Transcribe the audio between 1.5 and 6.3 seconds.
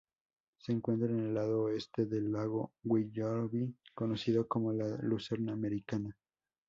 oeste del lago Willoughby conocido como la "Lucerna americana".